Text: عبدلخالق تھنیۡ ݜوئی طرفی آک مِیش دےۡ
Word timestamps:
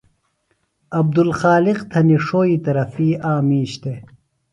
عبدلخالق 0.99 1.79
تھنیۡ 1.91 2.21
ݜوئی 2.25 2.55
طرفی 2.65 3.09
آک 3.31 3.39
مِیش 3.47 3.71
دےۡ 3.83 3.99